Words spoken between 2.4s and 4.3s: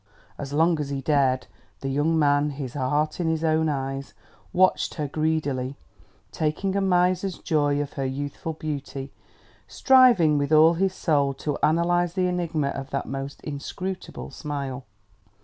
his heart in his own eyes,